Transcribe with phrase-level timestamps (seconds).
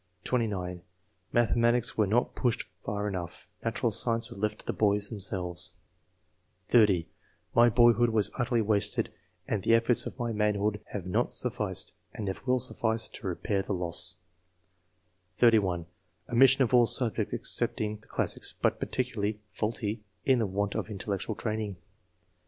[0.23, 0.81] "(29)"
[1.31, 5.73] Mathematics were not pushed far enough; natural science was left to the boys themselves/'
[6.69, 7.07] (30)
[7.53, 9.11] "My boyhood was utterly wasted,
[9.47, 13.61] and the efforts of my manhood have not sufficed, i never will suffice, to repair
[13.61, 14.15] the loss/')
[15.39, 18.25] ''OxmssioH of all subjects excepting the I
[18.59, 21.77] but particularly [faulty] in the want of I training/' IV.